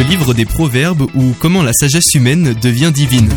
le 0.00 0.06
livre 0.08 0.32
des 0.32 0.46
proverbes 0.46 1.02
ou 1.14 1.34
comment 1.38 1.62
la 1.62 1.74
sagesse 1.74 2.14
humaine 2.14 2.54
devient 2.62 2.90
divine. 2.94 3.28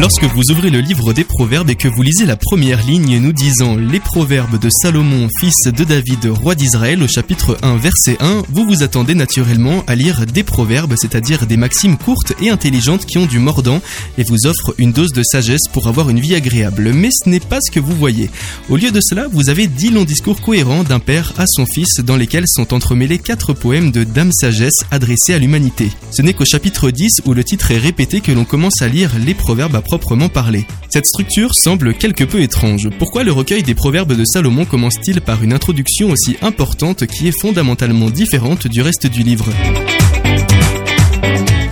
Lorsque 0.00 0.24
vous 0.24 0.50
ouvrez 0.50 0.70
le 0.70 0.80
livre 0.80 1.12
des 1.12 1.22
Proverbes 1.22 1.68
et 1.68 1.74
que 1.74 1.86
vous 1.86 2.02
lisez 2.02 2.24
la 2.24 2.36
première 2.36 2.82
ligne 2.82 3.18
nous 3.18 3.34
disant 3.34 3.76
Les 3.76 4.00
Proverbes 4.00 4.58
de 4.58 4.70
Salomon, 4.70 5.28
fils 5.38 5.66
de 5.66 5.84
David, 5.84 6.24
roi 6.28 6.54
d'Israël, 6.54 7.02
au 7.02 7.06
chapitre 7.06 7.58
1, 7.60 7.76
verset 7.76 8.16
1, 8.20 8.42
vous 8.48 8.64
vous 8.64 8.82
attendez 8.82 9.14
naturellement 9.14 9.84
à 9.86 9.94
lire 9.94 10.24
des 10.24 10.44
proverbes, 10.44 10.94
c'est-à-dire 10.96 11.46
des 11.46 11.58
maximes 11.58 11.98
courtes 11.98 12.32
et 12.40 12.48
intelligentes 12.48 13.04
qui 13.04 13.18
ont 13.18 13.26
du 13.26 13.38
mordant 13.38 13.82
et 14.16 14.24
vous 14.24 14.46
offrent 14.46 14.74
une 14.78 14.92
dose 14.92 15.12
de 15.12 15.22
sagesse 15.22 15.68
pour 15.70 15.86
avoir 15.88 16.08
une 16.08 16.20
vie 16.20 16.34
agréable. 16.34 16.92
Mais 16.94 17.10
ce 17.12 17.28
n'est 17.28 17.38
pas 17.38 17.60
ce 17.60 17.70
que 17.70 17.78
vous 17.78 17.94
voyez. 17.94 18.30
Au 18.70 18.76
lieu 18.76 18.92
de 18.92 19.00
cela, 19.02 19.28
vous 19.30 19.50
avez 19.50 19.66
dix 19.66 19.90
longs 19.90 20.04
discours 20.04 20.40
cohérents 20.40 20.84
d'un 20.84 21.00
père 21.00 21.34
à 21.36 21.44
son 21.46 21.66
fils 21.66 22.00
dans 22.00 22.16
lesquels 22.16 22.48
sont 22.48 22.72
entremêlés 22.72 23.18
quatre 23.18 23.52
poèmes 23.52 23.90
de 23.90 24.04
Dame 24.04 24.32
Sagesse 24.32 24.84
adressés 24.90 25.34
à 25.34 25.38
l'humanité. 25.38 25.90
Ce 26.12 26.22
n'est 26.22 26.32
qu'au 26.32 26.46
chapitre 26.46 26.90
10 26.90 27.22
où 27.26 27.34
le 27.34 27.44
titre 27.44 27.72
est 27.72 27.78
répété 27.78 28.22
que 28.22 28.32
l'on 28.32 28.46
commence 28.46 28.80
à 28.80 28.88
lire 28.88 29.10
les 29.22 29.34
proverbes 29.34 29.81
proprement 29.82 30.28
parler. 30.28 30.64
Cette 30.88 31.06
structure 31.06 31.54
semble 31.54 31.94
quelque 31.94 32.24
peu 32.24 32.40
étrange. 32.40 32.88
Pourquoi 32.98 33.24
le 33.24 33.32
recueil 33.32 33.62
des 33.62 33.74
proverbes 33.74 34.14
de 34.14 34.24
Salomon 34.24 34.64
commence-t-il 34.64 35.20
par 35.20 35.42
une 35.42 35.52
introduction 35.52 36.10
aussi 36.10 36.36
importante 36.42 37.06
qui 37.06 37.28
est 37.28 37.40
fondamentalement 37.40 38.10
différente 38.10 38.66
du 38.66 38.82
reste 38.82 39.06
du 39.06 39.22
livre? 39.22 39.46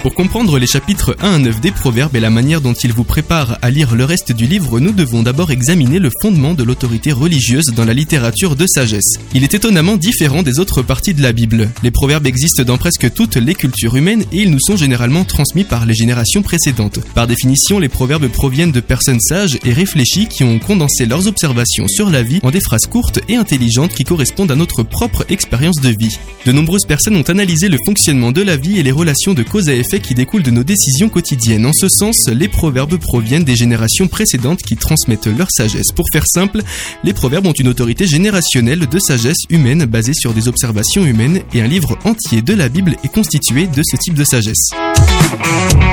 Pour 0.02 0.14
comprendre 0.14 0.58
les 0.58 0.66
chapitres 0.66 1.14
1 1.20 1.32
à 1.32 1.38
9 1.38 1.60
des 1.60 1.70
Proverbes 1.72 2.16
et 2.16 2.20
la 2.20 2.30
manière 2.30 2.62
dont 2.62 2.72
ils 2.72 2.92
vous 2.92 3.04
préparent 3.04 3.58
à 3.60 3.70
lire 3.70 3.94
le 3.94 4.04
reste 4.04 4.32
du 4.32 4.46
livre, 4.46 4.80
nous 4.80 4.92
devons 4.92 5.22
d'abord 5.22 5.50
examiner 5.50 5.98
le 5.98 6.10
fondement 6.22 6.54
de 6.54 6.64
l'autorité 6.64 7.12
religieuse 7.12 7.66
dans 7.76 7.84
la 7.84 7.92
littérature 7.92 8.56
de 8.56 8.66
sagesse. 8.66 9.18
Il 9.34 9.44
est 9.44 9.52
étonnamment 9.52 9.96
différent 9.96 10.42
des 10.42 10.58
autres 10.58 10.82
parties 10.82 11.12
de 11.12 11.22
la 11.22 11.32
Bible. 11.32 11.70
Les 11.82 11.90
Proverbes 11.90 12.26
existent 12.26 12.62
dans 12.62 12.78
presque 12.78 13.12
toutes 13.12 13.36
les 13.36 13.54
cultures 13.54 13.96
humaines 13.96 14.24
et 14.32 14.42
ils 14.42 14.50
nous 14.50 14.60
sont 14.60 14.76
généralement 14.76 15.24
transmis 15.24 15.64
par 15.64 15.84
les 15.84 15.94
générations 15.94 16.42
précédentes. 16.42 17.00
Par 17.14 17.26
définition, 17.26 17.78
les 17.78 17.88
Proverbes 17.88 18.28
proviennent 18.28 18.72
de 18.72 18.80
personnes 18.80 19.20
sages 19.20 19.58
et 19.64 19.72
réfléchies 19.72 20.28
qui 20.28 20.44
ont 20.44 20.58
condensé 20.58 21.04
leurs 21.04 21.26
observations 21.26 21.88
sur 21.88 22.08
la 22.08 22.22
vie 22.22 22.40
en 22.42 22.50
des 22.50 22.60
phrases 22.60 22.86
courtes 22.86 23.20
et 23.28 23.36
intelligentes 23.36 23.94
qui 23.94 24.04
correspondent 24.04 24.52
à 24.52 24.56
notre 24.56 24.82
propre 24.82 25.26
expérience 25.28 25.80
de 25.80 25.90
vie. 25.90 26.18
De 26.46 26.52
nombreuses 26.52 26.86
personnes 26.86 27.16
ont 27.16 27.22
analysé 27.22 27.68
le 27.68 27.78
fonctionnement 27.84 28.32
de 28.32 28.40
la 28.40 28.56
vie 28.56 28.78
et 28.78 28.82
les 28.82 28.92
relations 28.92 29.34
de 29.34 29.42
cause 29.42 29.68
à 29.68 29.74
effet 29.74 29.89
qui 29.98 30.14
découlent 30.14 30.42
de 30.42 30.50
nos 30.50 30.62
décisions 30.62 31.08
quotidiennes. 31.08 31.66
En 31.66 31.72
ce 31.72 31.88
sens, 31.88 32.28
les 32.28 32.48
proverbes 32.48 32.96
proviennent 32.96 33.44
des 33.44 33.56
générations 33.56 34.08
précédentes 34.08 34.62
qui 34.62 34.76
transmettent 34.76 35.26
leur 35.26 35.50
sagesse. 35.50 35.92
Pour 35.94 36.06
faire 36.12 36.26
simple, 36.26 36.62
les 37.02 37.12
proverbes 37.12 37.46
ont 37.46 37.52
une 37.52 37.68
autorité 37.68 38.06
générationnelle 38.06 38.86
de 38.86 38.98
sagesse 38.98 39.44
humaine 39.48 39.86
basée 39.86 40.14
sur 40.14 40.32
des 40.32 40.48
observations 40.48 41.04
humaines 41.04 41.40
et 41.54 41.62
un 41.62 41.66
livre 41.66 41.98
entier 42.04 42.42
de 42.42 42.54
la 42.54 42.68
Bible 42.68 42.96
est 43.02 43.12
constitué 43.12 43.66
de 43.66 43.82
ce 43.82 43.96
type 43.96 44.14
de 44.14 44.24
sagesse. 44.24 44.70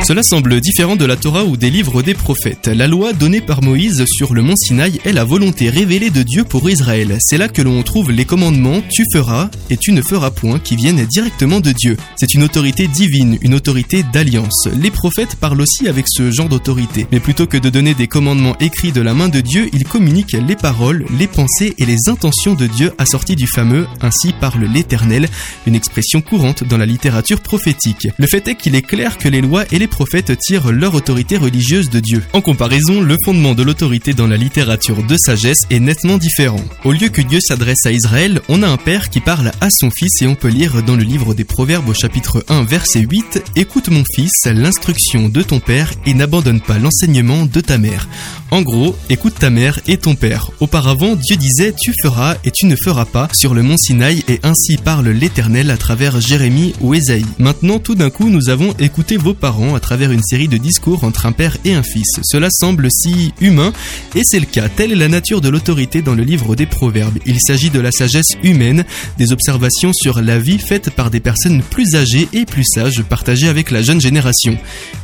Cela 0.05 0.23
semble 0.23 0.61
différent 0.61 0.95
de 0.95 1.05
la 1.05 1.15
Torah 1.15 1.43
ou 1.43 1.57
des 1.57 1.69
livres 1.69 2.01
des 2.01 2.13
prophètes. 2.13 2.67
La 2.67 2.87
loi 2.87 3.13
donnée 3.13 3.41
par 3.41 3.63
Moïse 3.63 4.03
sur 4.07 4.33
le 4.33 4.41
mont 4.41 4.55
Sinaï 4.55 4.99
est 5.05 5.13
la 5.13 5.23
volonté 5.23 5.69
révélée 5.69 6.09
de 6.09 6.23
Dieu 6.23 6.43
pour 6.43 6.69
Israël. 6.69 7.17
C'est 7.19 7.37
là 7.37 7.47
que 7.47 7.61
l'on 7.61 7.81
trouve 7.83 8.11
les 8.11 8.25
commandements 8.25 8.81
tu 8.89 9.03
feras 9.11 9.49
et 9.69 9.77
tu 9.77 9.91
ne 9.91 10.01
feras 10.01 10.31
point 10.31 10.59
qui 10.59 10.75
viennent 10.75 11.05
directement 11.05 11.59
de 11.59 11.71
Dieu. 11.71 11.97
C'est 12.15 12.33
une 12.33 12.43
autorité 12.43 12.87
divine, 12.87 13.37
une 13.41 13.53
autorité 13.53 13.86
d'alliance. 14.13 14.67
Les 14.73 14.91
prophètes 14.91 15.35
parlent 15.35 15.61
aussi 15.61 15.87
avec 15.87 16.05
ce 16.07 16.31
genre 16.31 16.49
d'autorité. 16.49 17.07
Mais 17.11 17.19
plutôt 17.19 17.47
que 17.47 17.57
de 17.57 17.69
donner 17.69 17.93
des 17.93 18.07
commandements 18.07 18.57
écrits 18.59 18.91
de 18.91 19.01
la 19.01 19.13
main 19.13 19.29
de 19.29 19.41
Dieu, 19.41 19.69
ils 19.73 19.85
communiquent 19.85 20.33
les 20.33 20.55
paroles, 20.55 21.05
les 21.17 21.27
pensées 21.27 21.73
et 21.77 21.85
les 21.85 22.09
intentions 22.09 22.53
de 22.53 22.67
Dieu 22.67 22.91
assorties 22.97 23.35
du 23.35 23.47
fameux 23.47 23.87
Ainsi 24.01 24.33
parle 24.39 24.65
l'Éternel, 24.65 25.27
une 25.65 25.75
expression 25.75 26.21
courante 26.21 26.63
dans 26.63 26.77
la 26.77 26.85
littérature 26.85 27.41
prophétique. 27.41 28.07
Le 28.17 28.27
fait 28.27 28.47
est 28.47 28.55
qu'il 28.55 28.75
est 28.75 28.81
clair 28.81 29.17
que 29.17 29.29
les 29.29 29.41
lois 29.41 29.65
et 29.71 29.79
les 29.79 29.87
prophètes 29.87 30.37
tirent 30.39 30.71
leur 30.71 30.95
autorité 30.95 31.37
religieuse 31.37 31.89
de 31.89 31.99
Dieu. 31.99 32.23
En 32.33 32.41
comparaison, 32.41 33.01
le 33.01 33.15
fondement 33.23 33.55
de 33.55 33.63
l'autorité 33.63 34.13
dans 34.13 34.27
la 34.27 34.37
littérature 34.37 35.03
de 35.03 35.15
sagesse 35.17 35.61
est 35.69 35.79
nettement 35.79 36.17
différent. 36.17 36.63
Au 36.83 36.91
lieu 36.91 37.09
que 37.09 37.21
Dieu 37.21 37.39
s'adresse 37.39 37.85
à 37.85 37.91
Israël, 37.91 38.41
on 38.49 38.63
a 38.63 38.67
un 38.67 38.77
père 38.77 39.09
qui 39.09 39.19
parle 39.19 39.51
à 39.61 39.69
son 39.69 39.89
fils 39.89 40.21
et 40.21 40.27
on 40.27 40.35
peut 40.35 40.47
lire 40.49 40.83
dans 40.83 40.95
le 40.95 41.03
livre 41.03 41.33
des 41.33 41.43
Proverbes 41.43 41.89
au 41.89 41.93
chapitre 41.93 42.43
1 42.49 42.63
verset 42.63 43.01
8 43.01 43.43
Écoute 43.55 43.76
mon 43.89 44.03
fils, 44.15 44.31
l'instruction 44.45 45.29
de 45.29 45.41
ton 45.41 45.59
père 45.59 45.91
et 46.05 46.13
n'abandonne 46.13 46.59
pas 46.59 46.77
l'enseignement 46.79 47.45
de 47.45 47.61
ta 47.61 47.77
mère. 47.77 48.07
En 48.49 48.61
gros, 48.61 48.95
écoute 49.09 49.35
ta 49.37 49.49
mère 49.49 49.77
et 49.87 49.97
ton 49.97 50.15
père. 50.15 50.51
Auparavant, 50.61 51.17
Dieu 51.17 51.35
disait 51.35 51.73
tu 51.77 51.91
feras 52.01 52.37
et 52.45 52.51
tu 52.51 52.65
ne 52.65 52.77
feras 52.77 53.03
pas 53.03 53.27
sur 53.33 53.53
le 53.53 53.61
mont 53.61 53.75
Sinaï 53.75 54.23
et 54.29 54.39
ainsi 54.43 54.77
parle 54.77 55.09
l'Éternel 55.09 55.69
à 55.69 55.75
travers 55.75 56.21
Jérémie 56.21 56.73
ou 56.79 56.93
Ésaïe. 56.93 57.25
Maintenant, 57.39 57.79
tout 57.79 57.95
d'un 57.95 58.09
coup, 58.09 58.29
nous 58.29 58.47
avons 58.47 58.73
écouté 58.79 59.17
vos 59.17 59.33
parents 59.33 59.75
à 59.75 59.81
travers 59.81 60.13
une 60.13 60.23
série 60.23 60.47
de 60.47 60.55
discours 60.55 61.03
entre 61.03 61.25
un 61.25 61.33
père 61.33 61.57
et 61.65 61.73
un 61.73 61.83
fils. 61.83 62.21
Cela 62.23 62.47
semble 62.49 62.87
si 62.89 63.33
humain 63.41 63.73
et 64.15 64.21
c'est 64.23 64.39
le 64.39 64.45
cas. 64.45 64.69
Telle 64.69 64.93
est 64.93 64.95
la 64.95 65.09
nature 65.09 65.41
de 65.41 65.49
l'autorité 65.49 66.01
dans 66.01 66.15
le 66.15 66.23
livre 66.23 66.55
des 66.55 66.67
Proverbes. 66.67 67.19
Il 67.25 67.41
s'agit 67.41 67.69
de 67.69 67.81
la 67.81 67.91
sagesse 67.91 68.31
humaine, 68.43 68.85
des 69.17 69.33
observations 69.33 69.91
sur 69.91 70.21
la 70.21 70.39
vie 70.39 70.59
faites 70.59 70.89
par 70.89 71.09
des 71.09 71.19
personnes 71.19 71.61
plus 71.63 71.95
âgées 71.95 72.29
et 72.31 72.45
plus 72.45 72.63
sages 72.63 73.03
partagées 73.03 73.49
avec 73.49 73.71
la 73.71 73.81
jeune 73.81 73.99
génération. 73.99 74.57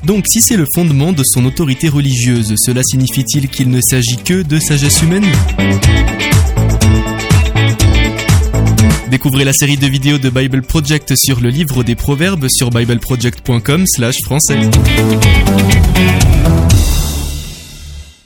Donc 0.06 0.28
si 0.30 0.40
c'est 0.40 0.56
le 0.56 0.66
fondement 0.74 1.12
de 1.12 1.24
son 1.26 1.44
autorité 1.44 1.90
religieuse, 1.90 2.54
cela 2.58 2.82
signifie-t-il 3.34 3.50
qu'il 3.50 3.70
ne 3.70 3.80
s'agit 3.82 4.18
que 4.18 4.42
de 4.44 4.60
sagesse 4.60 5.02
humaine 5.02 5.26
Découvrez 9.10 9.44
la 9.44 9.54
série 9.54 9.78
de 9.78 9.88
vidéos 9.88 10.18
de 10.18 10.30
Bible 10.30 10.62
Project 10.62 11.14
sur 11.16 11.40
le 11.40 11.50
livre 11.50 11.84
des 11.84 11.96
proverbes 11.96 12.48
sur 12.50 12.70
bibleproject.com 12.70 13.86
slash 13.88 14.16
français. 14.24 14.60